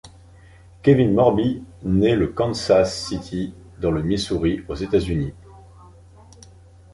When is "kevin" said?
0.81-1.13